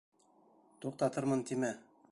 [0.85, 1.73] Туҡтатырмын тимә.